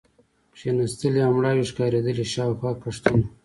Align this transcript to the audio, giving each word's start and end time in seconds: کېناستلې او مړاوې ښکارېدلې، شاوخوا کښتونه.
کېناستلې 0.57 1.21
او 1.27 1.31
مړاوې 1.37 1.63
ښکارېدلې، 1.69 2.25
شاوخوا 2.33 2.71
کښتونه. 2.81 3.25